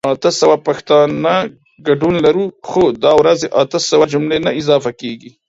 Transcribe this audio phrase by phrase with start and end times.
[0.13, 1.35] اته سوه پښتانه
[1.87, 5.31] ګډون لرو خو دا ورځې اته سوه جملي نه اضافه کيږي